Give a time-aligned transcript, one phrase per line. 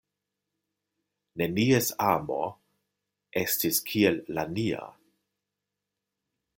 [1.41, 2.39] Nenies amo
[3.43, 4.83] estis kiel la nia.